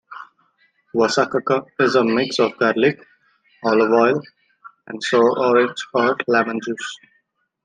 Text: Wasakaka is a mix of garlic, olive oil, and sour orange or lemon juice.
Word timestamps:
Wasakaka 0.95 1.63
is 1.79 1.93
a 1.93 2.03
mix 2.03 2.39
of 2.39 2.57
garlic, 2.57 2.99
olive 3.63 3.91
oil, 3.91 4.19
and 4.87 5.03
sour 5.03 5.37
orange 5.37 5.77
or 5.93 6.17
lemon 6.27 6.59
juice. 6.65 6.95